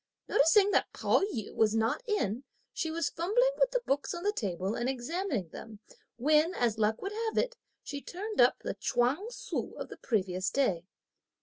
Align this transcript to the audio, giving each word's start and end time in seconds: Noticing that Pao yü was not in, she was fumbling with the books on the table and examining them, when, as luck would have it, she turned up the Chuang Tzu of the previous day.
Noticing 0.27 0.71
that 0.71 0.91
Pao 0.93 1.19
yü 1.21 1.53
was 1.53 1.75
not 1.75 2.01
in, 2.07 2.43
she 2.73 2.89
was 2.89 3.11
fumbling 3.11 3.51
with 3.59 3.69
the 3.69 3.81
books 3.85 4.15
on 4.15 4.23
the 4.23 4.33
table 4.33 4.73
and 4.73 4.89
examining 4.89 5.49
them, 5.49 5.79
when, 6.15 6.55
as 6.55 6.79
luck 6.79 7.03
would 7.03 7.11
have 7.11 7.37
it, 7.37 7.55
she 7.83 8.01
turned 8.01 8.41
up 8.41 8.57
the 8.63 8.73
Chuang 8.73 9.27
Tzu 9.29 9.73
of 9.77 9.89
the 9.89 9.97
previous 9.97 10.49
day. 10.49 10.87